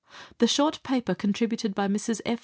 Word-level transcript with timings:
The 0.39 0.47
short 0.47 0.81
paper 0.81 1.13
contributed 1.13 1.75
by 1.75 1.87
Mrs. 1.87 2.21
F. 2.25 2.39